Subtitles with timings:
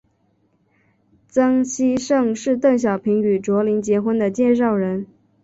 [1.29, 5.05] 曾希圣是邓小平与卓琳结婚的介绍人。